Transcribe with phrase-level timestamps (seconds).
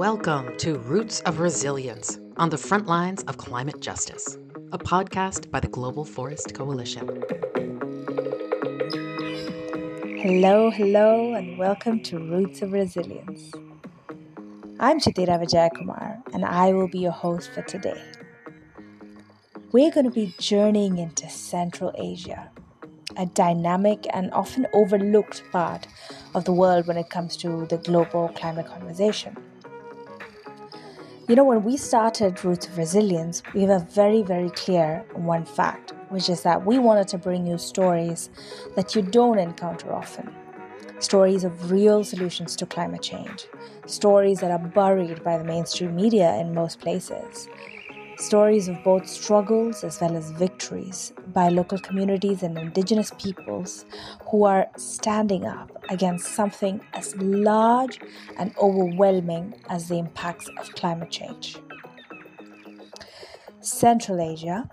[0.00, 4.38] Welcome to Roots of Resilience on the Front Lines of Climate Justice,
[4.72, 7.22] a podcast by the Global Forest Coalition.
[10.22, 13.52] Hello, hello, and welcome to Roots of Resilience.
[14.78, 18.02] I'm Chithira Vijayakumar, and I will be your host for today.
[19.70, 22.50] We're going to be journeying into Central Asia,
[23.18, 25.86] a dynamic and often overlooked part
[26.34, 29.36] of the world when it comes to the global climate conversation.
[31.30, 35.44] You know, when we started Roots of Resilience, we were very, very clear on one
[35.44, 38.30] fact, which is that we wanted to bring you stories
[38.74, 40.34] that you don't encounter often.
[40.98, 43.46] Stories of real solutions to climate change.
[43.86, 47.46] Stories that are buried by the mainstream media in most places
[48.20, 53.86] Stories of both struggles as well as victories by local communities and indigenous peoples
[54.30, 57.98] who are standing up against something as large
[58.36, 61.56] and overwhelming as the impacts of climate change.
[63.60, 64.68] Central Asia,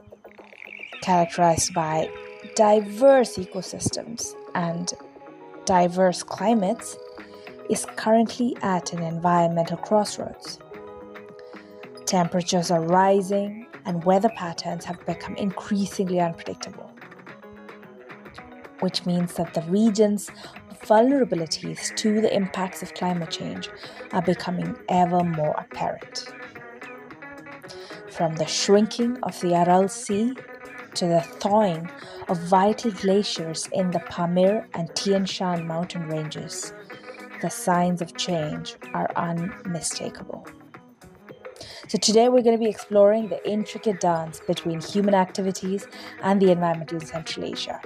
[1.01, 2.09] characterized by
[2.55, 4.93] diverse ecosystems and
[5.63, 6.97] diverse climates,
[7.69, 10.59] is currently at an environmental crossroads.
[12.07, 16.89] Temperatures are rising, and weather patterns have become increasingly unpredictable,
[18.79, 20.31] which means that the region's
[20.85, 23.69] vulnerabilities to the impacts of climate change
[24.13, 26.31] are becoming ever more apparent.
[28.09, 30.33] From the shrinking of the Aral Sea
[30.93, 31.89] to the thawing
[32.29, 36.71] of vital glaciers in the Pamir and Tian Shan mountain ranges,
[37.41, 40.47] the signs of change are unmistakable.
[41.89, 45.87] So, today we're going to be exploring the intricate dance between human activities
[46.21, 47.79] and the environment in Central Asia.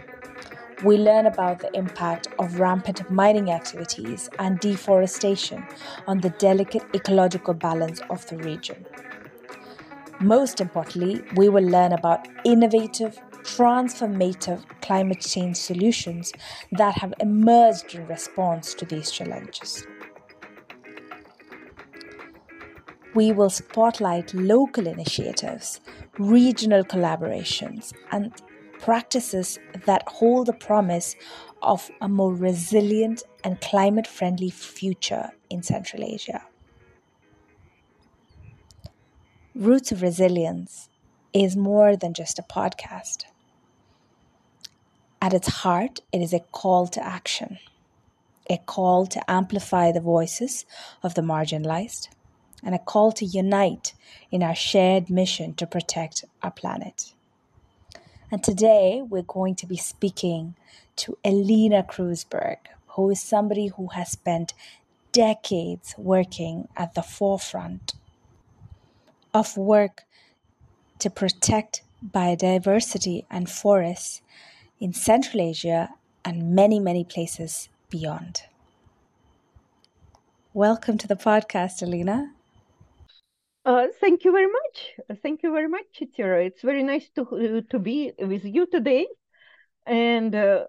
[0.83, 5.63] We learn about the impact of rampant mining activities and deforestation
[6.07, 8.87] on the delicate ecological balance of the region.
[10.19, 16.33] Most importantly, we will learn about innovative, transformative climate change solutions
[16.71, 19.85] that have emerged in response to these challenges.
[23.13, 25.81] We will spotlight local initiatives,
[26.17, 28.31] regional collaborations, and
[28.79, 31.15] practices that hold the promise
[31.61, 36.43] of a more resilient and climate friendly future in Central Asia.
[39.53, 40.89] Roots of Resilience
[41.33, 43.25] is more than just a podcast.
[45.21, 47.59] At its heart, it is a call to action,
[48.49, 50.65] a call to amplify the voices
[51.03, 52.07] of the marginalized
[52.63, 53.93] and a call to unite
[54.31, 57.13] in our shared mission to protect our planet.
[58.31, 60.55] And today we're going to be speaking
[60.97, 62.57] to Elena Kreuzberg,
[62.89, 64.53] who is somebody who has spent
[65.11, 67.93] decades working at the forefront
[69.33, 70.03] of work
[70.99, 74.21] to protect biodiversity and forests
[74.79, 75.89] in Central Asia
[76.23, 78.43] and many, many places beyond.
[80.53, 82.31] Welcome to the podcast, Elena.
[83.65, 85.19] Uh, thank you very much.
[85.21, 86.45] Thank you very much, Chithira.
[86.45, 89.07] It's very nice to to be with you today.
[89.85, 90.67] And uh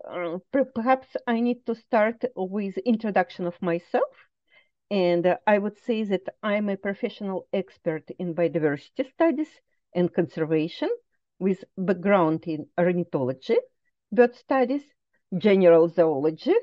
[0.74, 4.14] perhaps I need to start with introduction of myself.
[4.90, 9.50] And uh, I would say that I'm a professional expert in biodiversity studies
[9.94, 10.90] and conservation
[11.38, 13.58] with background in ornithology,
[14.12, 14.84] bird studies,
[15.38, 16.56] general zoology,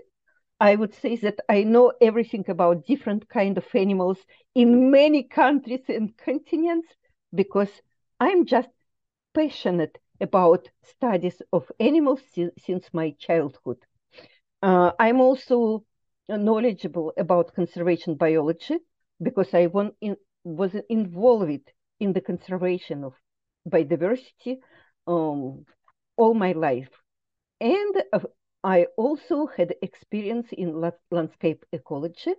[0.60, 4.20] I would say that I know everything about different kind of animals
[4.56, 6.88] in many countries and continents
[7.34, 7.82] because
[8.20, 8.70] I'm just
[9.34, 13.80] passionate about studies of animals si- since my childhood.
[14.62, 15.86] Uh, I'm also
[16.30, 18.80] knowledgeable about conservation biology
[19.22, 19.68] because I
[20.02, 23.14] in, was involved in the conservation of
[23.68, 24.60] biodiversity
[25.08, 25.66] um,
[26.18, 26.90] all my life.
[27.62, 28.20] And uh,
[28.64, 32.34] I also had experience in landscape ecology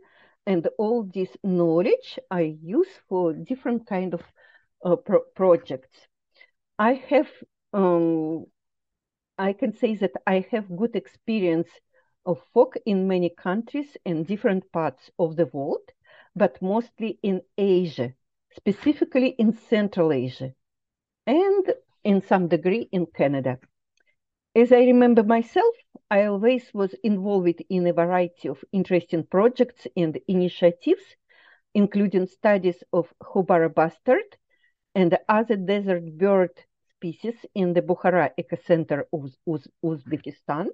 [0.47, 4.23] and all this knowledge I use for different kind of
[4.85, 6.07] uh, pro projects.
[6.79, 7.29] I have,
[7.73, 8.47] um,
[9.39, 11.69] I can say that I have good experience
[12.27, 15.91] of folk in many countries and different parts of the world,
[16.37, 18.15] but mostly in Asia,
[18.55, 20.53] specifically in Central Asia,
[21.27, 21.75] and
[22.05, 23.59] in some degree in Canada.
[24.55, 25.75] As I remember myself,
[26.13, 31.03] I always was involved in a variety of interesting projects and initiatives,
[31.73, 34.37] including studies of Houbara bustard
[34.97, 36.51] and other desert bird
[36.97, 40.67] species in the Bukhara Ecocenter of Uz Uzbekistan.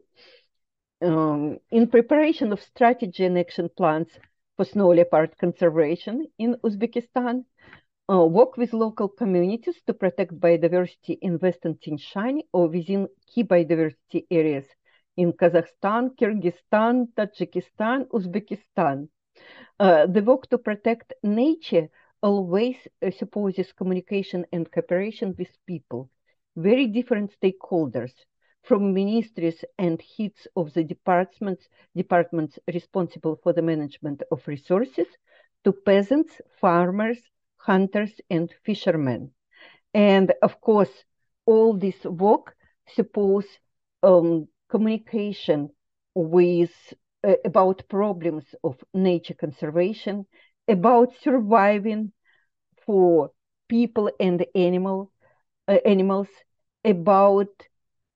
[1.02, 4.08] Um, in preparation of strategy and action plans
[4.56, 7.44] for snow leopard conservation in Uzbekistan,
[8.10, 14.24] uh, work with local communities to protect biodiversity in Western Tian or within key biodiversity
[14.30, 14.64] areas
[15.16, 19.08] in Kazakhstan, Kyrgyzstan, Tajikistan, Uzbekistan.
[19.78, 21.88] Uh, the work to protect nature
[22.22, 26.10] always uh, supposes communication and cooperation with people,
[26.56, 28.12] very different stakeholders,
[28.62, 35.06] from ministries and heads of the departments, departments responsible for the management of resources
[35.64, 37.18] to peasants, farmers,
[37.58, 39.30] hunters, and fishermen.
[39.94, 40.90] And of course,
[41.46, 42.56] all this work
[42.94, 43.46] suppose
[44.02, 45.70] um, communication
[46.14, 46.72] with
[47.26, 50.26] uh, about problems of nature conservation,
[50.68, 52.12] about surviving
[52.86, 53.30] for
[53.68, 55.10] people and animal
[55.68, 56.28] uh, animals,
[56.84, 57.48] about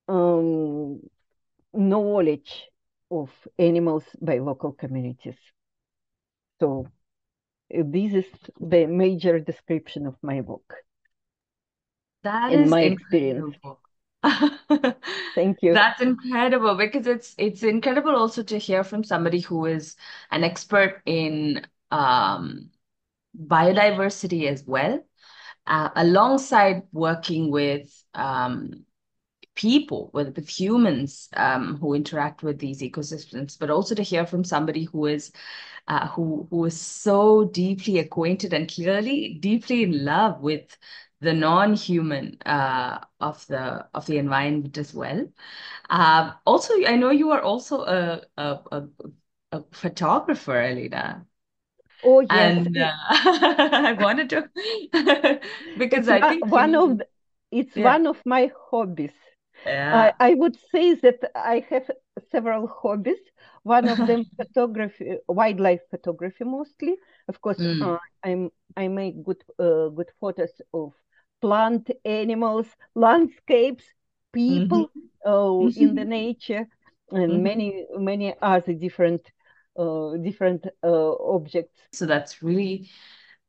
[0.09, 1.01] um,
[1.73, 2.69] knowledge
[3.11, 5.37] of animals by local communities.
[6.61, 6.87] So
[7.75, 8.27] uh, this is
[8.61, 10.75] the major description of my book.
[12.23, 13.53] That in my incredible.
[13.53, 13.90] experience.
[15.35, 15.73] Thank you.
[15.73, 19.97] That's incredible because it's it's incredible also to hear from somebody who is
[20.31, 22.71] an expert in um,
[23.39, 25.05] biodiversity as well,
[25.67, 28.85] uh, alongside working with um,
[29.55, 34.45] people, with, with humans um, who interact with these ecosystems, but also to hear from
[34.45, 35.33] somebody who is
[35.89, 40.77] uh, who who is so deeply acquainted and clearly deeply in love with
[41.21, 45.27] the non-human uh, of the of the environment as well.
[45.91, 48.85] Uh, also, I know you are also a a, a,
[49.53, 51.27] a photographer, Alina.
[52.03, 54.49] Oh yes, and uh, I wanted to
[55.77, 57.07] because it's I think one of the,
[57.51, 57.95] it's Yeah.
[57.95, 59.13] one of my hobbies.
[59.65, 59.93] yeah.
[59.93, 61.91] I, I would say that I have
[62.31, 63.19] several hobbies.
[63.63, 66.97] One of them photography, wildlife photography mostly.
[67.29, 67.83] Of course, Mm.
[67.83, 70.93] uh, I'm I make good uh, good photos of
[71.41, 73.85] plant, animals, landscapes,
[74.33, 74.91] people
[75.27, 76.67] uh, in the nature,
[77.11, 77.43] and Mhm.
[77.43, 79.31] many many other different
[79.79, 81.81] uh, different uh, objects.
[81.93, 82.91] So that's really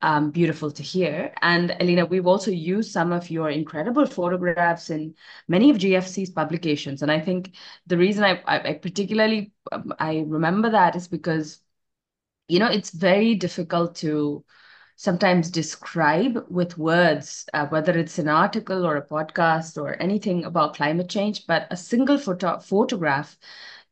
[0.02, 1.34] um, beautiful to hear.
[1.42, 5.16] And Elena, we've also used some of your incredible photographs in
[5.48, 7.02] many of GFC's publications.
[7.04, 7.56] And I think
[7.88, 11.62] the reason I, I, I particularly um, I remember that is because,
[12.48, 14.44] you know, it's very difficult to
[15.02, 20.76] sometimes describe with words, uh, whether it's an article or a podcast or anything about
[20.76, 23.36] climate change, but a single photo photograph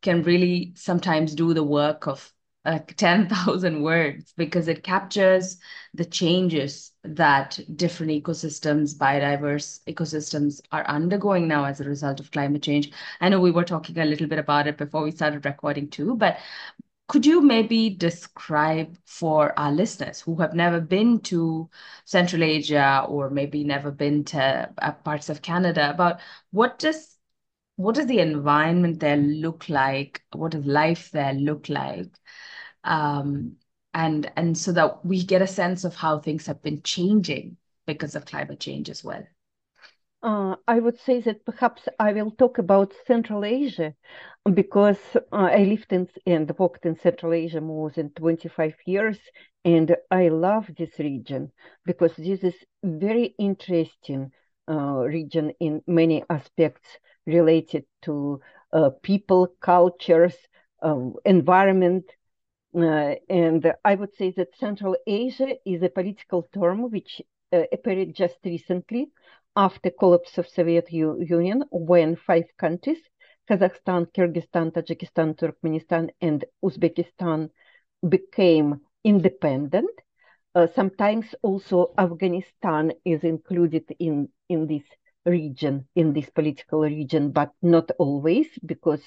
[0.03, 2.31] can really sometimes do the work of
[2.63, 5.57] like 10,000 words because it captures
[5.95, 12.62] the changes that different ecosystems, biodiverse ecosystems are undergoing now as a result of climate
[12.62, 12.91] change.
[13.19, 16.15] I know we were talking a little bit about it before we started recording too,
[16.15, 16.38] but
[17.09, 21.69] could you maybe describe for our listeners who have never been to
[22.06, 26.21] Central Asia or maybe never been to uh, parts of Canada about
[26.51, 27.17] what does
[27.77, 30.21] what does the environment there look like?
[30.33, 32.11] What does life there look like?
[32.83, 33.57] Um,
[33.94, 37.57] and and so that we get a sense of how things have been changing
[37.88, 39.25] because of climate change as well.
[40.21, 43.95] Uh, I would say that perhaps I will talk about Central Asia
[44.54, 49.20] because uh, I lived in and worked in Central Asia more than 25 years,
[49.63, 51.51] and I love this region
[51.86, 54.32] because this is very interesting
[54.70, 58.41] uh, region in many aspects related to
[58.74, 60.36] uh, people, cultures,
[60.82, 62.05] um, environment.
[62.75, 68.13] Uh, and I would say that Central Asia is a political term which uh, appeared
[68.13, 69.12] just recently
[69.60, 73.01] after collapse of Soviet U- Union when five countries,
[73.50, 77.50] Kazakhstan, Kyrgyzstan, Tajikistan, Turkmenistan, and Uzbekistan
[78.08, 79.92] became independent.
[80.56, 84.84] Uh, sometimes also Afghanistan is included in, in this
[85.25, 89.04] region, in this political region, but not always because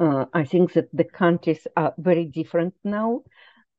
[0.00, 3.22] uh, I think that the countries are very different now.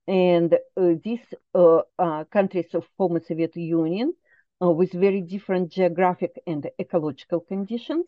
[0.08, 4.14] And uh, these uh, countries of former Soviet Union
[4.62, 8.06] uh, with very different geographic and ecological conditions,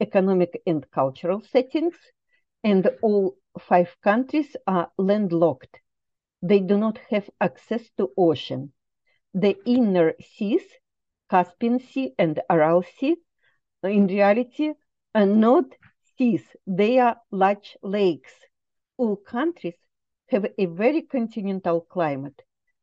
[0.00, 1.94] economic and cultural settings,
[2.64, 5.80] and all five countries are landlocked.
[6.42, 8.72] They do not have access to ocean.
[9.34, 10.62] The inner seas,
[11.30, 13.16] Caspian Sea and Aral Sea,
[13.82, 14.72] in reality
[15.14, 15.64] are not
[16.16, 18.32] seas, they are large lakes.
[18.96, 19.76] All countries
[20.28, 22.42] have a very continental climate.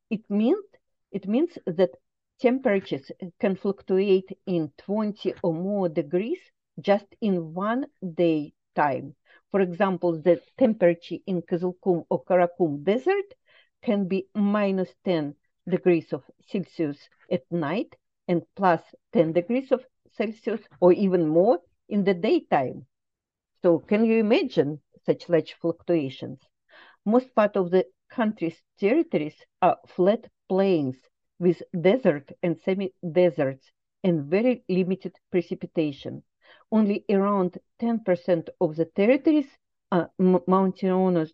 [0.09, 0.63] It means
[1.11, 1.91] it means that
[2.39, 6.39] temperatures can fluctuate in 20 or more degrees
[6.79, 9.15] just in one day time.
[9.51, 13.33] For example, the temperature in Kızılkum or Karakum Desert
[13.81, 15.35] can be minus 10
[15.67, 16.97] degrees of Celsius
[17.31, 17.95] at night
[18.27, 18.81] and plus
[19.13, 22.85] 10 degrees of Celsius or even more in the daytime.
[23.61, 26.39] So can you imagine such large fluctuations?
[27.05, 30.97] Most part of the country's territories are flat plains
[31.39, 33.71] with desert and semi-deserts
[34.03, 36.23] and very limited precipitation.
[36.71, 39.47] Only around 10% of the territories
[39.91, 40.11] are
[40.47, 41.31] mountainous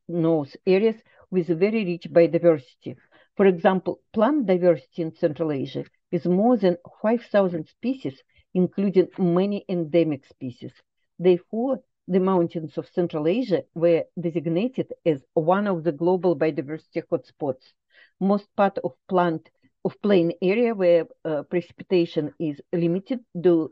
[0.66, 0.96] areas
[1.32, 2.96] with very rich biodiversity.
[3.36, 8.22] For example, plant diversity in Central Asia is more than 5,000 species,
[8.54, 10.72] including many endemic species.
[11.20, 17.74] Therefore, the mountains of Central Asia were designated as one of the global biodiversity hotspots.
[18.20, 19.50] Most part of plant
[19.86, 23.72] of plain area where uh, precipitation is limited do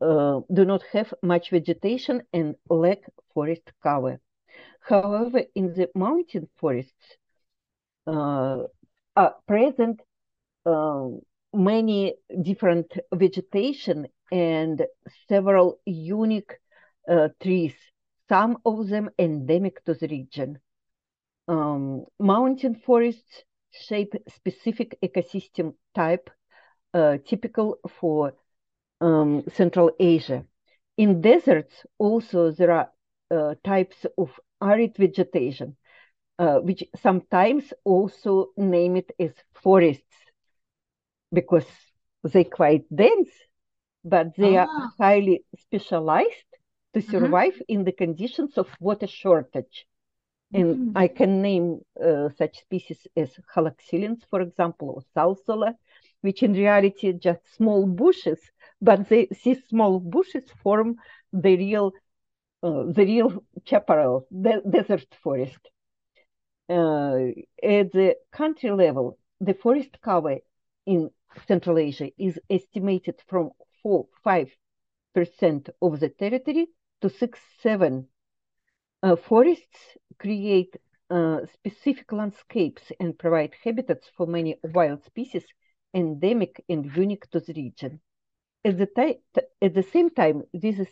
[0.00, 3.00] uh, do not have much vegetation and lack
[3.34, 4.18] forest cover.
[4.80, 7.16] However, in the mountain forests
[8.06, 8.62] uh,
[9.14, 10.00] are present
[10.64, 11.08] uh,
[11.52, 14.86] many different vegetation and
[15.28, 16.52] several unique
[17.08, 17.74] uh, trees,
[18.28, 20.58] some of them endemic to the region.
[21.48, 26.30] Um, mountain forests shape specific ecosystem type
[26.94, 28.34] uh, typical for
[29.00, 30.44] um, Central Asia.
[30.96, 32.90] In deserts, also there are
[33.30, 35.76] uh, types of arid vegetation,
[36.38, 40.04] uh, which sometimes also name it as forests
[41.32, 41.66] because
[42.24, 43.30] they're quite dense,
[44.04, 44.66] but they ah.
[44.66, 46.50] are highly specialized
[46.94, 47.10] to mm-hmm.
[47.10, 47.78] survive mm-hmm.
[47.78, 49.86] in the conditions of water shortage.
[50.52, 50.98] And mm-hmm.
[50.98, 55.74] I can name uh, such species as haloxylons, for example, or salsola,
[56.22, 58.40] which in reality just small bushes,
[58.82, 60.96] but they, these small bushes form
[61.32, 61.92] the real,
[62.62, 65.60] uh, the real chaparral, the desert forest.
[66.68, 67.30] Uh,
[67.62, 70.38] at the country level, the forest cover
[70.86, 71.10] in
[71.46, 73.50] Central Asia is estimated from
[73.82, 76.66] 4 5% of the territory
[77.00, 78.06] to 6 7
[79.02, 80.76] uh, forests create
[81.10, 85.44] uh, specific landscapes and provide habitats for many wild species
[85.94, 88.00] endemic and unique to the region.
[88.64, 89.18] At the,
[89.62, 90.88] at the same time, this is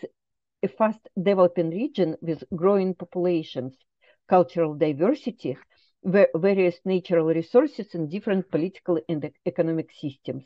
[0.63, 3.77] a fast developing region with growing populations,
[4.29, 5.57] cultural diversity,
[6.03, 10.45] various natural resources, and different political and economic systems.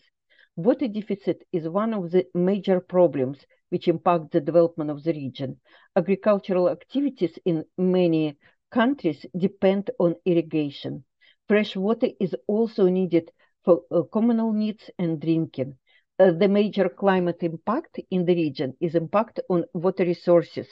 [0.57, 3.39] Water deficit is one of the major problems
[3.73, 5.59] which impact the development of the region.
[5.97, 8.37] Agricultural activities in many
[8.71, 11.03] countries depend on irrigation.
[11.49, 13.31] Fresh water is also needed
[13.65, 15.75] for uh, communal needs and drinking.
[16.19, 20.69] Uh, the major climate impact in the region is impact on water resources.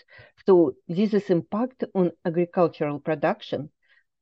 [0.47, 3.71] So this is impact on agricultural production,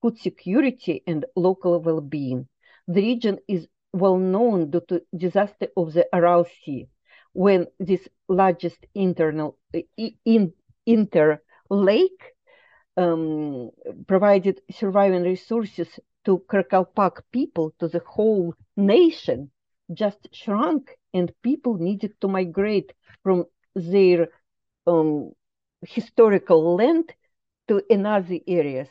[0.01, 2.47] food security, and local well-being.
[2.87, 6.87] The region is well known due to disaster of the Aral Sea
[7.38, 9.57] when this largest internal
[10.25, 10.52] in,
[10.87, 11.40] inter
[11.71, 12.23] lake
[12.97, 13.71] um,
[14.09, 15.88] provided surviving resources
[16.25, 19.52] to Karakalpak people, to the whole nation,
[19.95, 22.92] just shrunk, and people needed to migrate
[23.23, 23.45] from
[23.76, 24.30] their
[24.88, 25.30] um,
[25.83, 27.14] historical land
[27.68, 28.88] to another areas,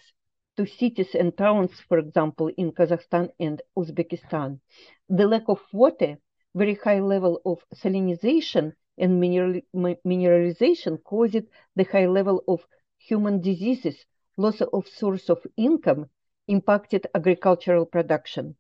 [0.56, 4.62] to cities and towns, for example, in Kazakhstan and Uzbekistan.
[5.10, 6.18] The lack of water
[6.58, 11.46] very high level of salinization and mineral, mineralization caused
[11.76, 12.66] the high level of
[12.98, 14.06] human diseases,
[14.38, 16.10] loss of source of income,
[16.48, 18.56] impacted agricultural production.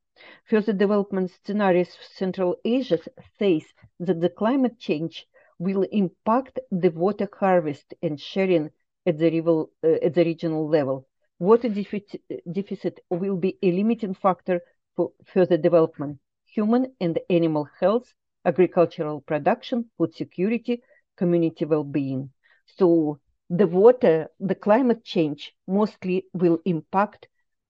[0.46, 3.00] Further development scenarios for Central Asia
[3.40, 3.64] says
[4.00, 5.28] that the climate change
[5.58, 8.70] will impact the water harvest and sharing
[9.08, 11.08] at the, uh, at the regional level.
[11.40, 14.62] Water deficit will be a limiting factor
[14.96, 16.20] for further development
[16.58, 18.12] human and animal health,
[18.44, 20.82] agricultural production, food security,
[21.16, 22.32] community well-being.
[22.78, 27.28] So the water, the climate change mostly will impact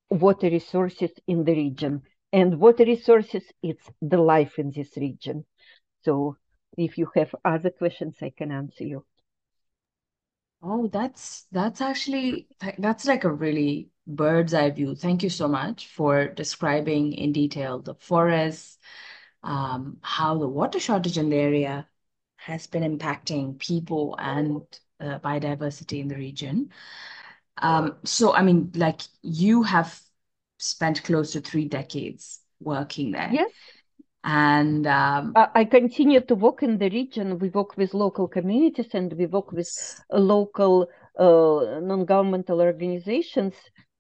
[0.09, 2.03] water resources in the region.
[2.31, 5.45] And water resources, it's the life in this region.
[6.05, 6.37] So
[6.77, 9.03] if you have other questions, I can answer you.
[10.63, 14.95] Oh, that's that's actually that's like a really bird's eye view.
[14.95, 18.77] Thank you so much for describing in detail the forests,
[19.43, 21.87] um, how the water shortage in the area
[22.37, 24.61] has been impacting people and
[24.99, 26.69] uh, biodiversity in the region.
[27.57, 29.99] Um, so, I mean, like you have
[30.57, 33.29] spent close to three decades working there.
[33.31, 33.51] Yes.
[34.23, 37.39] And um, I continue to work in the region.
[37.39, 39.69] We work with local communities and we work with
[40.11, 43.53] local uh, non governmental organizations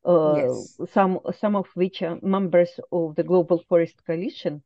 [0.07, 0.79] Yes.
[0.93, 4.63] some some of which are members of the Global Forest Coalition.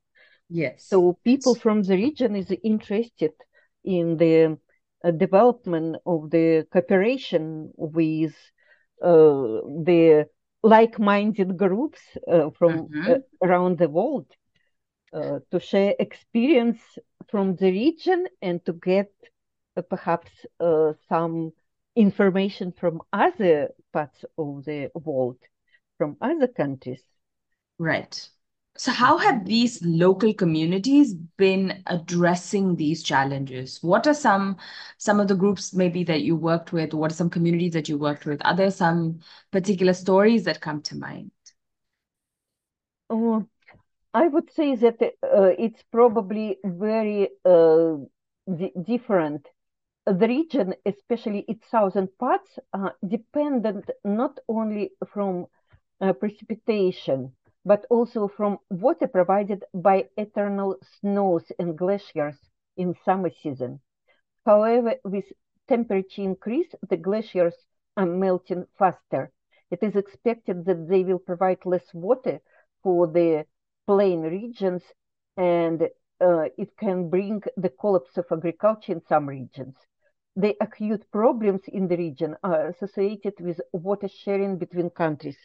[0.50, 0.86] Yes.
[0.90, 3.32] So people from the region is interested
[3.84, 4.58] in the
[5.04, 8.36] uh, development of the cooperation with
[9.02, 10.28] uh, the
[10.64, 13.12] like-minded groups uh, from Mhm.
[13.12, 14.28] uh, around the world
[15.14, 16.82] uh, to share experience
[17.30, 19.12] from the region and to get
[19.78, 21.52] uh, perhaps uh, some
[21.96, 25.38] information from other parts of the world,
[25.98, 27.04] from other countries.
[27.78, 28.30] Right.
[28.78, 33.80] So how have these local communities been addressing these challenges?
[33.84, 34.58] What are some
[34.98, 36.94] some of the groups maybe that you worked with?
[36.94, 38.42] What are some communities that you worked with?
[38.46, 39.20] Are there some
[39.52, 41.32] particular stories that come to mind?
[43.12, 43.46] Oh,
[44.14, 47.98] I would say that uh, it's probably very uh,
[48.48, 49.48] di different.
[50.12, 55.48] The region, especially its southern parts, are dependent not only from
[56.02, 62.36] uh, precipitation, but also from water provided by eternal snows and glaciers
[62.76, 63.80] in summer season.
[64.46, 65.32] However, with
[65.70, 67.56] temperature increase, the glaciers
[67.96, 69.32] are melting faster.
[69.70, 72.42] It is expected that they will provide less water
[72.84, 73.46] for the
[73.88, 74.84] plain regions
[75.38, 75.84] and
[76.20, 79.78] uh, it can bring the collapse of agriculture in some regions.
[80.36, 85.38] The acute problems in the region are associated with water sharing between countries,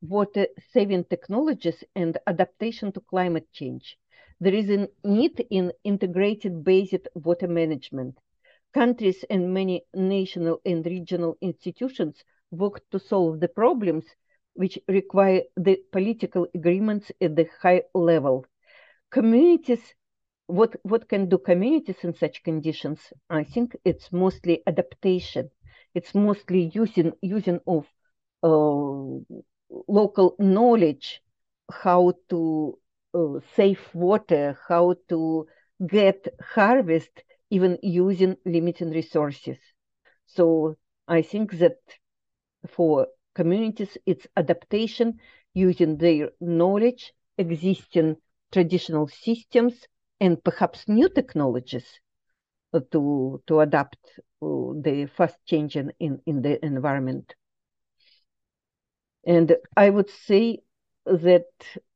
[0.00, 3.98] water saving technologies, and adaptation to climate change.
[4.38, 8.16] There is a need in integrated basic water management.
[8.72, 14.04] Countries and many national and regional institutions work to solve the problems
[14.54, 18.46] which require the political agreements at the high level.
[19.10, 19.94] Communities,
[20.48, 23.00] what, what can do communities in such conditions?
[23.30, 25.50] I think it's mostly adaptation.
[25.94, 27.86] It's mostly using, using of
[28.42, 29.20] uh,
[29.88, 31.22] local knowledge,
[31.70, 32.78] how to
[33.14, 35.46] uh, save water, how to
[35.86, 39.58] get harvest, even using limited resources.
[40.26, 41.76] So I think that
[42.68, 45.18] for communities, it's adaptation
[45.54, 48.16] using their knowledge, existing
[48.52, 49.86] traditional systems,
[50.20, 52.00] and perhaps new technologies
[52.92, 53.98] to, to adapt
[54.42, 54.46] uh,
[54.82, 57.34] the fast changing in, in the environment.
[59.26, 60.60] And I would say
[61.04, 61.46] that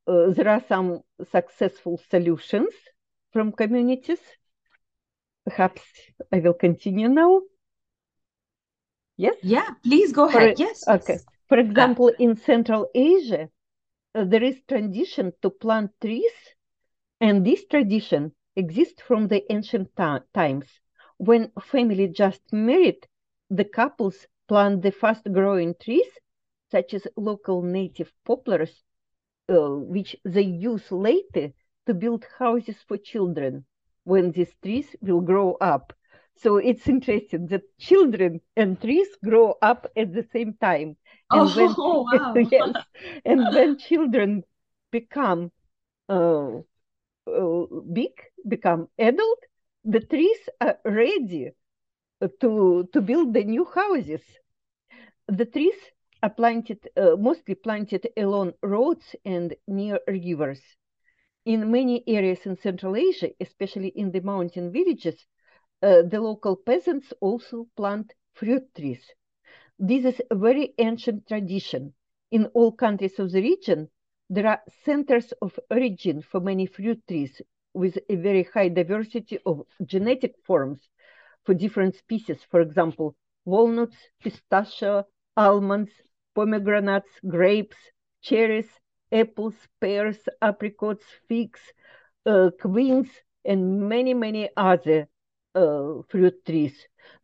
[0.07, 2.73] uh, there are some successful solutions
[3.31, 4.19] from communities.
[5.45, 5.81] Perhaps
[6.31, 7.41] I will continue now.
[9.17, 9.35] Yes?
[9.43, 10.59] Yeah, please go ahead.
[10.59, 10.87] Yes.
[10.87, 11.19] Okay.
[11.49, 13.49] For example, in Central Asia,
[14.15, 16.31] uh, there is transition to plant trees,
[17.23, 20.81] and this tradition exists from the ancient ti- times.
[21.17, 23.07] When family just married,
[23.49, 26.19] the couples plant the fast-growing trees,
[26.71, 28.83] such as local native poplars,
[29.49, 31.53] uh, which they use later
[31.85, 33.65] to build houses for children
[34.03, 35.93] when these trees will grow up.
[36.35, 40.97] So it's interesting that children and trees grow up at the same time.
[41.33, 42.49] And when Oh, wow.
[42.51, 42.87] yes,
[43.25, 44.43] and when children
[44.91, 45.51] become
[46.09, 46.59] uh,
[47.93, 48.13] big,
[48.47, 49.39] become adult,
[49.83, 51.51] the trees are ready
[52.39, 54.21] to to build the new houses.
[55.27, 55.75] The trees
[56.21, 60.61] are planted, uh, mostly planted along roads and near rivers.
[61.45, 65.25] In many areas in Central Asia, especially in the mountain villages,
[65.81, 69.03] uh, the local peasants also plant fruit trees.
[69.79, 71.93] This is a very ancient tradition.
[72.31, 73.89] In all countries of the region,
[74.29, 77.41] there are centers of origin for many fruit trees
[77.73, 80.79] with a very high diversity of genetic forms
[81.43, 82.39] for different species.
[82.49, 85.05] For example, walnuts, pistachio,
[85.35, 85.91] almonds,
[86.35, 87.77] pomegranates, grapes,
[88.21, 88.69] cherries,
[89.11, 91.59] apples, pears, apricots, figs,
[92.25, 93.09] uh, quince,
[93.45, 95.07] and many, many other
[95.55, 96.73] uh, fruit trees.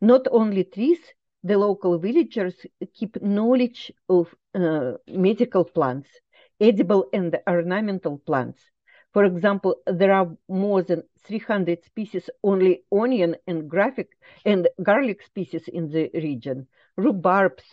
[0.00, 1.00] Not only trees,
[1.42, 2.54] the local villagers
[2.94, 6.08] keep knowledge of uh, medical plants,
[6.60, 8.70] edible and ornamental plants.
[9.12, 14.10] For example, there are more than 300 species only onion and graphic
[14.44, 17.64] and garlic species in the region, rhubarbs,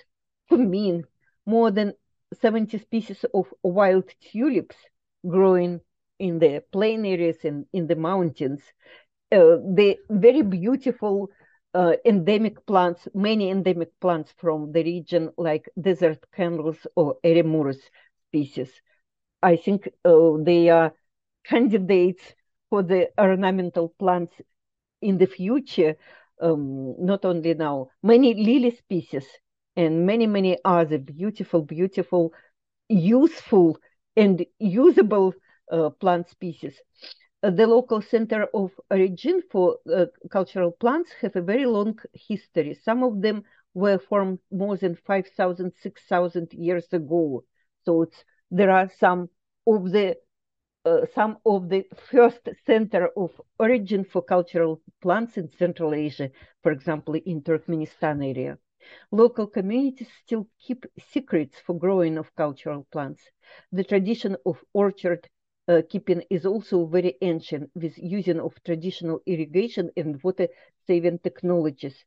[0.50, 1.06] cumin,
[1.46, 1.94] more than
[2.34, 4.76] 70 species of wild tulips
[5.28, 5.82] growing
[6.20, 8.62] in the plain areas and in the mountains.
[9.32, 11.30] Uh, the very beautiful
[11.74, 17.80] uh, endemic plants, many endemic plants from the region, like desert candles or Eremurus
[18.38, 18.72] species.
[19.42, 20.94] I think uh, they are
[21.46, 22.24] candidates
[22.70, 24.34] for the ornamental plants
[25.02, 25.96] in the future,
[26.42, 27.90] um, not only now.
[28.04, 29.26] Many lily species
[29.76, 32.34] and many, many other beautiful, beautiful,
[32.90, 33.78] useful,
[34.16, 35.34] and usable
[35.72, 36.76] uh, plant species.
[37.44, 42.78] Uh, the local center of origin for uh, cultural plants have a very long history.
[42.84, 47.44] Some of them were formed more than 5,000, 6,000 years ago.
[48.50, 49.30] There are some
[49.66, 50.18] of the
[50.86, 56.30] uh, some of the first center of origin for cultural plants in Central Asia,
[56.64, 58.58] for example, in Turkmenistan area.
[59.12, 63.22] Local communities still keep secrets for growing of cultural plants.
[63.74, 65.28] The tradition of orchard
[65.90, 70.48] keeping is also very ancient with using of traditional irrigation and water
[70.86, 72.06] saving technologies.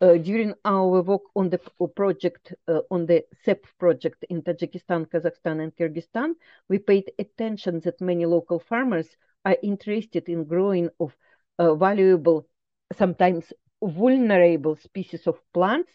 [0.00, 1.60] Uh, during our work on the
[1.94, 6.34] project, uh, on the CEP project in Tajikistan, Kazakhstan, and Kyrgyzstan,
[6.68, 9.06] we paid attention that many local farmers
[9.44, 11.14] are interested in growing of
[11.58, 12.48] uh, valuable,
[12.96, 15.92] sometimes vulnerable species of plants,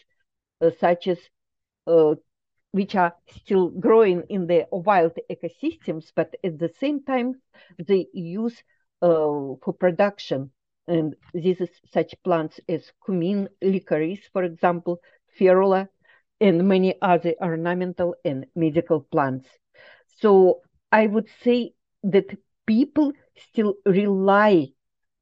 [0.79, 1.19] such as
[2.71, 7.35] which are still growing in the wild ecosystems, but at the same time
[7.79, 8.63] they use
[9.01, 10.51] uh, for production
[10.87, 14.99] and this is such plants as cumin, licorice, for example,
[15.37, 15.87] ferula,
[16.39, 19.47] and many other ornamental and medical plants.
[20.17, 24.69] So I would say that people still rely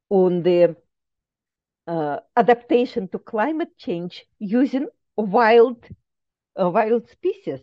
[0.09, 0.75] on the
[1.87, 5.87] uh, adaptation to climate change using wild
[6.59, 7.61] uh, wild species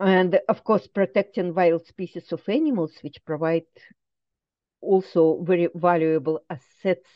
[0.00, 3.64] and of course protecting wild species of animals which provide
[4.80, 7.08] also very valuable assets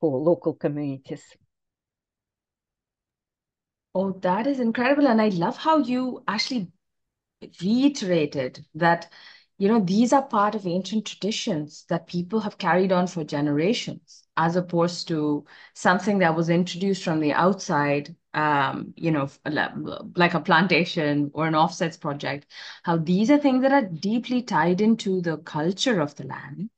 [0.00, 1.24] for local communities.
[3.94, 5.06] Oh, that is incredible.
[5.08, 6.70] And I love how you actually
[7.62, 9.10] reiterated that,
[9.58, 14.22] you know, these are part of ancient traditions that people have carried on for generations,
[14.36, 15.44] as opposed to
[15.74, 19.28] something that was introduced from the outside, um, you know,
[20.16, 22.46] like a plantation or an offsets project.
[22.84, 26.70] How these are things that are deeply tied into the culture of the land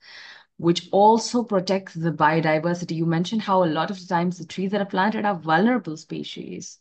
[0.59, 2.97] which also protects the biodiversity.
[2.97, 6.79] You mentioned how a lot of times the trees that are planted are vulnerable species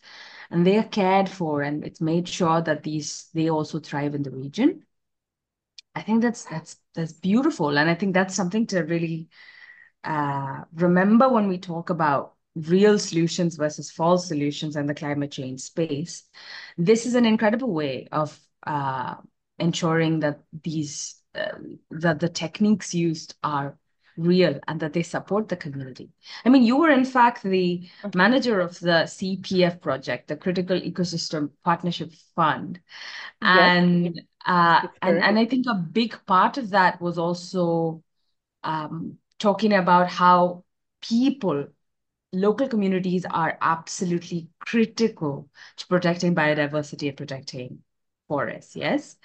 [0.52, 4.24] and they are cared for and it's made sure that these they also thrive in
[4.24, 4.84] the region.
[5.96, 7.78] I think that's that's that's beautiful.
[7.78, 9.30] And I think that's something to really
[10.04, 15.62] uh, remember when we talk about real solutions versus false solutions in the climate change
[15.62, 16.24] space.
[16.78, 19.16] This is an incredible way of uh,
[19.58, 21.16] ensuring that these
[21.92, 23.78] that the techniques used are
[24.20, 26.10] real and that they support the community.
[26.46, 31.52] I mean, you were in fact the manager of the CEPF project, the Critical Ecosystem
[31.64, 32.80] Partnership Fund,
[33.42, 34.26] and yes.
[34.46, 38.04] uh, and and I think a big part of that was also
[38.64, 40.64] um, talking about how
[41.02, 41.68] people,
[42.34, 47.80] local communities, are absolutely critical to protecting biodiversity and protecting
[48.28, 48.76] forests.
[48.76, 49.18] Yes.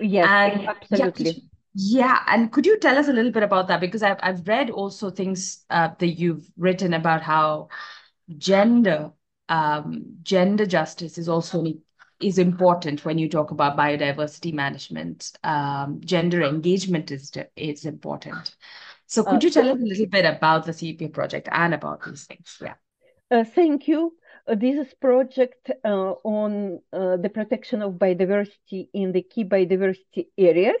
[0.00, 1.26] Yes, and, absolutely.
[1.26, 1.32] Yeah,
[1.80, 3.80] yeah, and could you tell us a little bit about that?
[3.80, 7.68] Because I've I've read also things uh, that you've written about how
[8.36, 9.12] gender
[9.48, 11.64] um, gender justice is also
[12.20, 15.30] is important when you talk about biodiversity management.
[15.44, 18.56] Um, gender engagement is is important.
[19.06, 22.04] So could uh, you tell us a little bit about the CEPF project and about
[22.04, 22.58] these things?
[22.60, 22.74] Yeah.
[23.30, 24.16] Uh, thank you.
[24.48, 30.26] Uh, this is project uh, on uh, the protection of biodiversity in the key biodiversity
[30.36, 30.80] areas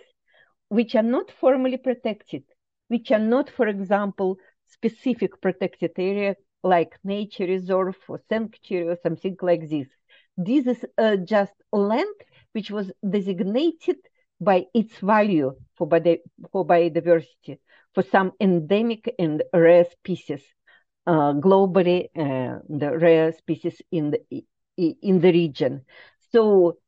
[0.68, 2.44] which are not formally protected,
[2.88, 9.36] which are not, for example, specific protected area like nature reserve or sanctuary or something
[9.40, 9.88] like this.
[10.36, 12.14] This is uh, just land
[12.52, 13.96] which was designated
[14.40, 16.16] by its value for, bio
[16.52, 17.58] for biodiversity,
[17.94, 20.42] for some endemic and rare species
[21.06, 24.44] uh, globally, uh, the rare species in the,
[24.76, 25.82] in the region.
[26.30, 26.78] So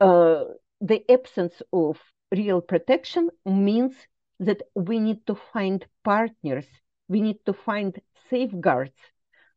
[0.00, 0.44] uh,
[0.80, 1.98] the absence of
[2.34, 3.94] real protection means
[4.40, 6.66] that we need to find partners,
[7.08, 8.96] we need to find safeguards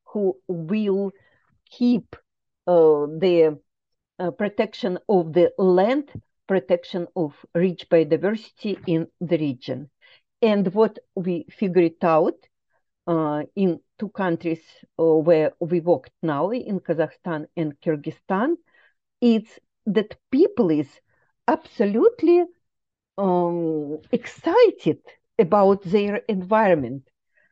[0.06, 1.12] who will
[1.70, 2.16] keep
[2.68, 3.60] uh, the
[4.20, 6.12] uh, protection of the land,
[6.48, 9.90] protection of rich biodiversity in the region.
[10.42, 12.36] And what we figured out
[13.08, 14.62] uh, in two countries
[15.00, 18.56] uh, where we worked now, in Kazakhstan and Kyrgyzstan,
[19.22, 19.44] is
[19.86, 20.88] that people is
[21.48, 22.44] absolutely
[23.18, 25.00] um, excited
[25.40, 27.04] about their environment.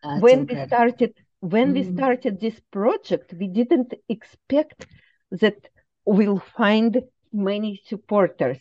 [0.03, 0.63] That's when incredible.
[0.63, 1.73] we started when mm.
[1.75, 4.87] we started this project, we didn't expect
[5.31, 5.57] that
[6.05, 7.01] we'll find
[7.31, 8.57] many supporters.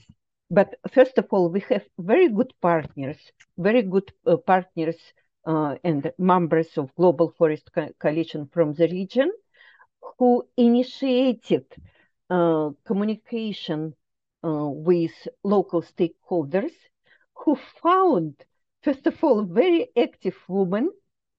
[0.51, 3.17] But first of all, we have very good partners,
[3.57, 4.97] very good uh, partners
[5.47, 9.31] uh, and members of Global Forest Co Coalition from the region
[10.19, 11.65] who initiated
[12.29, 13.95] uh, communication
[14.45, 16.73] uh, with local stakeholders
[17.45, 18.35] who found,
[18.83, 20.91] first of all, very active woman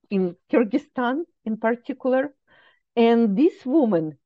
[0.10, 2.34] in Kyrgyzstan in particular.
[2.96, 4.18] And this woman,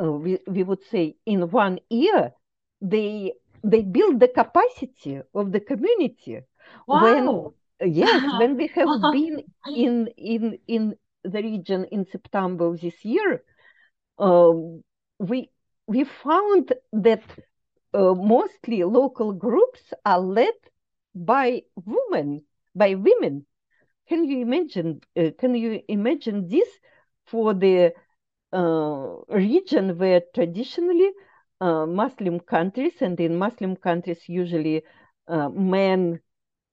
[0.00, 2.32] uh, we, we would say in one year,
[2.80, 3.32] they
[3.62, 6.40] they build the capacity of the community.
[6.86, 7.54] Wow.
[7.80, 9.42] When, yes, when we have been
[9.74, 13.42] in in in the region in September of this year,
[14.18, 14.82] um,
[15.18, 15.50] we
[15.86, 17.22] we found that
[17.94, 20.54] uh, mostly local groups are led
[21.16, 22.42] by women,
[22.74, 23.46] by women.
[24.08, 25.00] Can you imagine?
[25.18, 26.68] Uh, can you imagine this
[27.26, 27.92] for the
[28.52, 31.10] uh, region where traditionally
[31.60, 34.82] uh, Muslim countries, and in Muslim countries usually
[35.26, 36.20] uh, men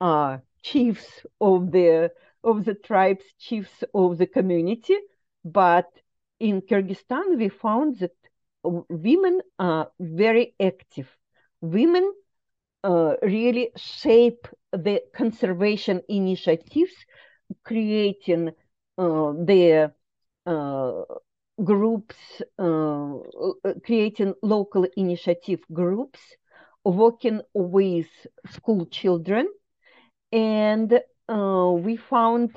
[0.02, 2.12] are chiefs of the
[2.44, 4.98] of the tribes, chiefs of the community,
[5.46, 5.88] but
[6.40, 8.12] in Kyrgyzstan we found that
[8.64, 11.10] women are very active.
[11.62, 12.12] Women
[12.84, 16.94] uh, really shape the conservation initiatives,
[17.64, 18.52] creating
[18.98, 19.94] uh, their
[20.46, 21.04] uh,
[21.64, 22.16] groups,
[22.60, 26.20] uh, uh, creating local initiative groups,
[26.84, 28.08] working with
[28.50, 29.48] school children.
[30.32, 32.52] And we found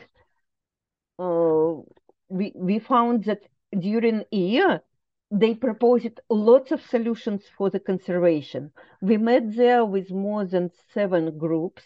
[2.29, 3.41] we, we found that
[3.79, 4.83] during a year,
[5.31, 8.71] they proposed lots of solutions for the conservation.
[9.01, 11.83] We met there with more than seven groups,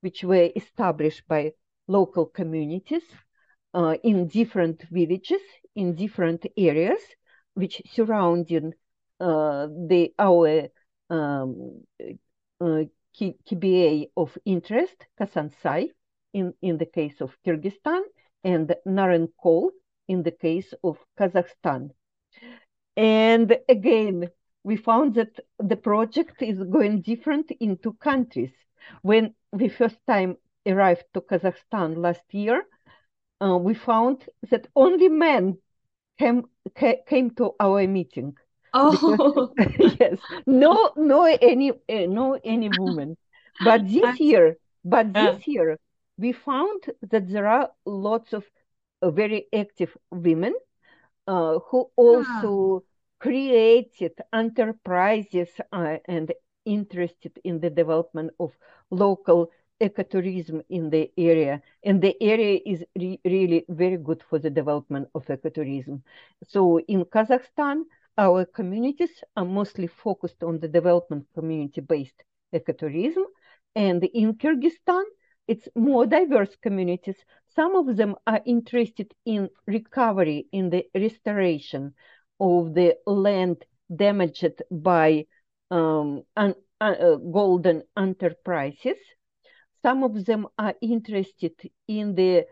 [0.00, 1.52] which were established by
[1.86, 3.04] local communities
[3.74, 5.42] uh, in different villages,
[5.74, 7.00] in different areas,
[7.54, 8.72] which surrounding
[9.20, 10.68] uh, the our
[11.10, 11.82] um,
[12.60, 12.84] uh,
[13.20, 15.90] KBA of interest, Kasansai,
[16.32, 18.02] in, in the case of Kyrgyzstan,
[18.42, 19.70] and Narynkol
[20.08, 21.90] in the case of Kazakhstan.
[22.96, 24.30] And again,
[24.64, 28.52] we found that the project is going different in two countries.
[29.02, 32.64] When we first time arrived to Kazakhstan last year,
[33.42, 35.58] uh, we found that only men
[36.18, 36.44] came
[37.06, 38.36] came to our meeting.
[38.74, 39.50] Oh, because,
[40.00, 43.16] yes, no, no, any, uh, no, any woman.
[43.60, 45.78] But this year, but this year,
[46.18, 48.44] we found that there are lots of
[49.02, 50.54] uh, very active women
[51.26, 52.84] uh, who also
[53.18, 56.32] created enterprises uh, and
[56.64, 58.52] interested in the development of
[58.90, 61.60] local ecotourism in the area.
[61.82, 66.02] And the area is re really very good for the development of ecotourism.
[66.48, 67.82] So in Kazakhstan,
[68.18, 72.22] our communities are mostly focused on the development community-based
[72.54, 73.24] ecotourism.
[73.74, 75.04] And in Kyrgyzstan,
[75.48, 77.16] it's more diverse communities.
[77.54, 81.94] Some of them are interested in recovery, in the restoration
[82.40, 85.26] of the land damaged by
[85.70, 88.96] um, un, uh, golden enterprises.
[89.82, 91.54] Some of them are interested
[91.88, 92.46] in the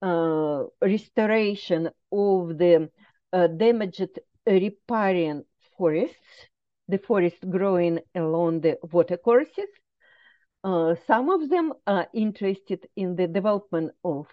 [0.00, 2.90] uh, restoration of the
[3.32, 5.44] uh, damaged riparian
[5.76, 6.48] forests,
[6.88, 9.68] the forest growing along the watercourses.
[10.64, 14.26] Uh, some of them are interested in the development of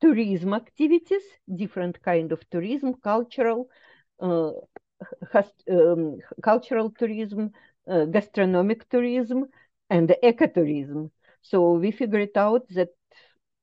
[0.00, 1.22] tourism activities,
[1.56, 3.68] different kind of tourism, cultural,
[4.20, 4.52] uh,
[5.70, 7.50] um, cultural tourism,
[7.88, 9.46] uh, gastronomic tourism,
[9.88, 11.10] and ecotourism.
[11.42, 12.90] So we figured out that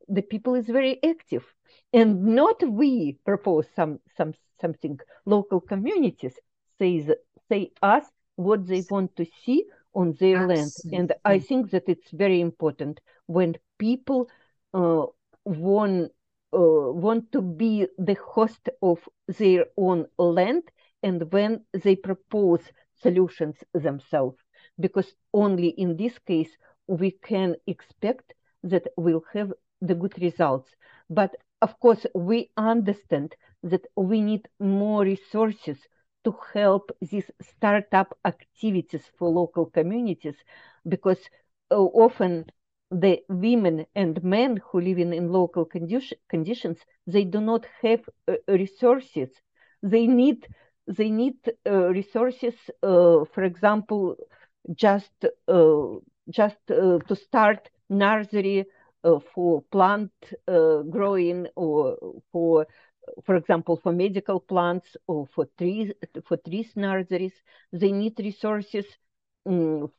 [0.07, 1.45] the people is very active,
[1.93, 4.99] and not we propose some some something.
[5.25, 6.39] Local communities
[6.79, 7.05] say
[7.49, 10.47] say us what they want to see on their Absolutely.
[10.47, 10.73] land.
[10.91, 14.29] And I think that it's very important when people
[14.73, 15.05] uh,
[15.45, 16.11] want
[16.51, 20.63] want to be the host of their own land
[21.03, 22.61] and when they propose
[22.95, 24.37] solutions themselves.
[24.79, 26.57] Because only in this case
[26.87, 28.33] we can expect
[28.63, 30.69] that we'll have the good results.
[31.09, 35.77] But of course we understand that we need more resources
[36.23, 40.35] to help these startup activities for local communities
[40.87, 41.19] because
[41.71, 42.45] uh, often
[42.91, 48.01] the women and men who live in, in local condition, conditions they do not have
[48.27, 49.29] uh, resources.
[49.83, 50.47] They need
[50.87, 54.15] they need uh, resources uh, for example
[54.73, 55.83] just uh,
[56.29, 58.65] just uh, to start nursery
[59.33, 60.11] for plant
[60.89, 61.97] growing or
[62.31, 62.67] for
[63.25, 65.91] for example, for medical plants or for trees,
[66.25, 67.33] for trees nurseries,
[67.71, 68.85] they need resources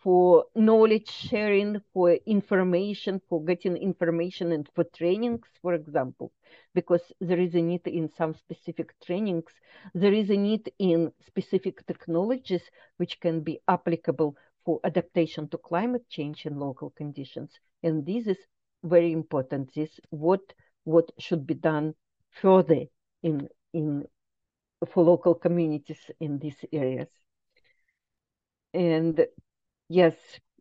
[0.03, 6.33] for knowledge sharing, for information, for getting information and for trainings, for example,
[6.75, 9.53] because there is a need in some specific trainings,
[9.95, 12.63] there is a need in specific technologies
[12.99, 17.59] which can be applicable for adaptation to climate change and local conditions.
[17.83, 18.39] And this is
[18.85, 19.75] very important.
[19.75, 20.53] This what
[20.85, 21.95] what should be done
[22.31, 22.85] further
[23.23, 24.05] in in
[24.91, 27.09] for local communities in these areas.
[28.79, 29.27] And
[29.88, 30.14] yes,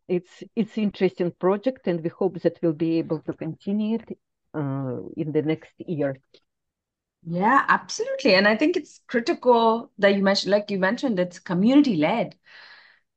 [0.07, 4.17] it's it's interesting project, and we hope that we'll be able to continue it
[4.53, 6.17] uh, in the next year.
[7.23, 8.35] Yeah, absolutely.
[8.35, 12.35] And I think it's critical that you mentioned, like you mentioned, it's community led.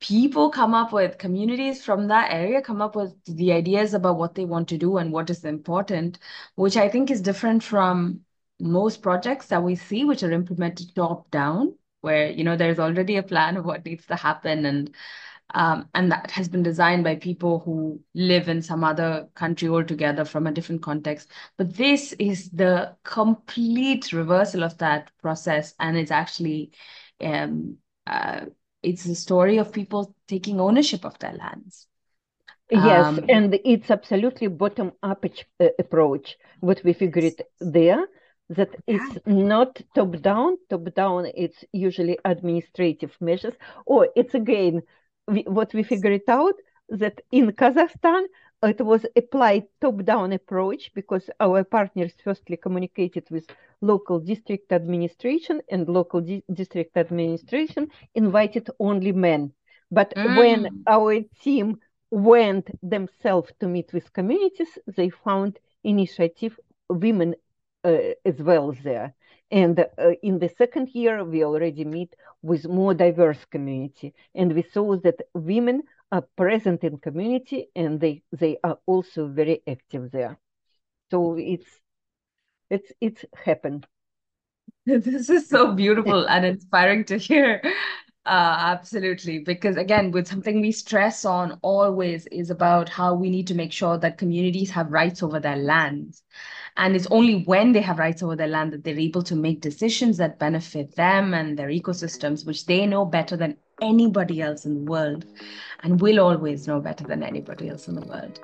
[0.01, 4.35] People come up with communities from that area, come up with the ideas about what
[4.35, 6.19] they want to do and what is important,
[6.57, 8.21] which I think is different from
[8.59, 13.17] most projects that we see, which are implemented top down, where you know there's already
[13.17, 14.95] a plan of what needs to happen and
[15.55, 20.25] um, and that has been designed by people who live in some other country altogether
[20.25, 21.29] from a different context.
[21.57, 26.71] But this is the complete reversal of that process, and it's actually
[27.21, 28.47] um, uh,
[28.83, 31.87] it's a story of people taking ownership of their lands.
[32.71, 35.25] Yes, um, and it's absolutely bottom up
[35.59, 36.39] uh, approach.
[36.61, 38.07] What we figured there
[38.51, 40.57] that it's not top down.
[40.69, 43.55] Top down, it's usually administrative measures,
[43.87, 44.83] or it's again
[45.27, 46.55] we, what we figured out
[46.91, 48.25] that in Kazakhstan
[48.63, 53.47] it was applied top-down approach because our partners firstly communicated with
[53.81, 59.53] local district administration and local di- district administration invited only men.
[59.91, 60.37] But mm.
[60.37, 61.79] when our team
[62.11, 66.59] went themselves to meet with communities, they found initiative
[66.91, 67.35] women
[67.85, 69.15] as well there.
[69.51, 74.63] And uh, in the second year, we already meet with more diverse community, and we
[74.63, 80.39] saw that women are present in community and they they are also very active there.
[81.11, 81.69] So it's
[82.71, 83.87] it's it's happened.
[84.87, 87.61] This is so beautiful and inspiring to hear.
[88.31, 89.41] Uh, absolutely.
[89.41, 93.73] Because again, with something we stress on always is about how we need to make
[93.73, 96.23] sure that communities have rights over their lands.
[96.77, 99.61] And it's only when they have rights over their land that they're able to make
[99.61, 104.75] decisions that benefit them and their ecosystems, which they know better than anybody else in
[104.75, 105.25] the world
[105.83, 108.39] and will always know better than anybody else in the world.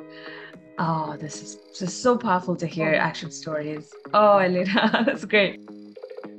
[0.81, 3.95] Oh, this is just so powerful to hear action stories.
[4.13, 5.61] Oh, Elena, that's great.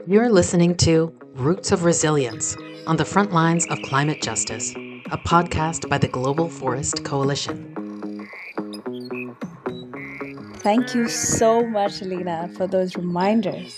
[0.09, 2.55] You're listening to Roots of Resilience
[2.87, 4.71] on the front lines of climate justice,
[5.11, 7.75] a podcast by the Global Forest Coalition.
[10.59, 13.77] Thank you so much, Alina, for those reminders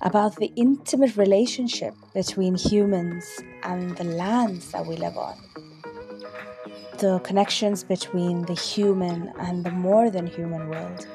[0.00, 3.26] about the intimate relationship between humans
[3.62, 5.36] and the lands that we live on.
[6.96, 11.06] The connections between the human and the more than human world.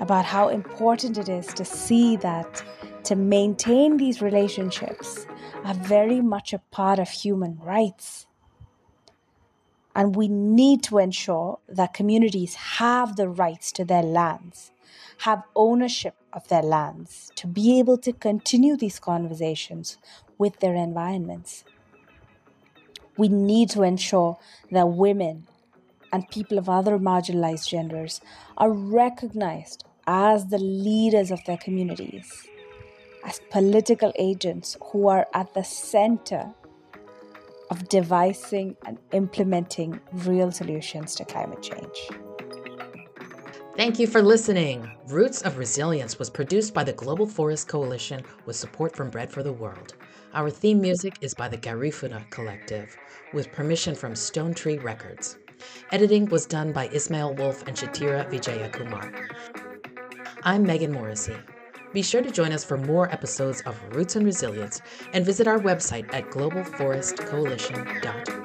[0.00, 2.62] About how important it is to see that
[3.04, 5.26] to maintain these relationships
[5.64, 8.26] are very much a part of human rights
[9.94, 14.70] and we need to ensure that communities have the rights to their lands,
[15.18, 19.98] have ownership of their lands, to be able to continue these conversations
[20.38, 21.64] with their environments.
[23.16, 24.38] We need to ensure
[24.70, 25.46] that women
[26.12, 28.20] and people of other marginalized genders
[28.56, 32.46] are recognized as the leaders of their communities,
[33.24, 36.52] as political agents who are at the center
[37.70, 42.08] of devising and implementing real solutions to climate change.
[43.76, 44.90] Thank you for listening.
[45.06, 49.42] Roots of Resilience was produced by the Global Forest Coalition with support from Bread for
[49.42, 49.94] the World.
[50.34, 52.94] Our theme music is by the Garifuna Collective
[53.32, 55.38] with permission from Stone Tree Records.
[55.92, 59.69] Editing was done by Ismail Wolf and Chithira Vijayakumar.
[60.42, 61.36] I'm Megan Morrissey.
[61.92, 64.80] Be sure to join us for more episodes of Roots and Resilience
[65.12, 68.39] and visit our website at globalforestcoalition.org.